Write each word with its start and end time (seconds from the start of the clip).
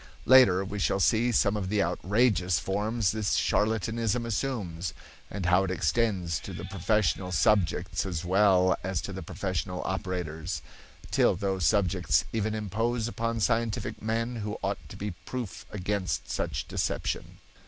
Later 0.25 0.65
we 0.65 0.79
shall 0.79 0.99
see 0.99 1.31
some 1.31 1.55
of 1.55 1.69
the 1.69 1.83
outrageous 1.83 2.57
forms 2.57 3.11
this 3.11 3.35
charlatanism 3.35 4.25
assumes, 4.25 4.95
and 5.29 5.45
how 5.45 5.63
it 5.63 5.69
extends 5.69 6.39
to 6.39 6.53
the 6.53 6.65
professional 6.65 7.31
subjects 7.31 8.03
as 8.03 8.25
well 8.25 8.75
as 8.83 8.99
to 9.01 9.13
the 9.13 9.21
professional 9.21 9.83
operators, 9.85 10.63
till 11.11 11.35
those 11.35 11.67
subjects 11.67 12.25
even 12.33 12.55
impose 12.55 13.07
upon 13.07 13.39
scientific 13.39 14.01
men 14.01 14.37
who 14.37 14.57
ought 14.63 14.79
to 14.89 14.95
be 14.97 15.11
proof 15.27 15.67
against 15.71 16.27
such 16.27 16.67
deception. 16.67 17.37